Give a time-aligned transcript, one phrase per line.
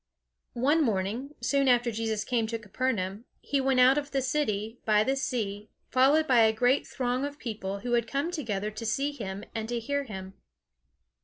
[0.57, 5.03] One morning, soon after Jesus came to Capernaum, he went out of the city, by
[5.03, 9.11] the sea, followed by a great throng of people, who had come together to see
[9.11, 10.33] him and to hear him.